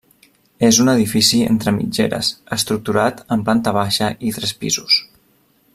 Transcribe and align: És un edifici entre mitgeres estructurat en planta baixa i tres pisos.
És 0.67 0.77
un 0.83 0.87
edifici 0.93 1.41
entre 1.49 1.73
mitgeres 1.75 2.31
estructurat 2.57 3.21
en 3.37 3.47
planta 3.51 3.75
baixa 3.79 4.09
i 4.31 4.33
tres 4.39 4.55
pisos. 4.65 4.99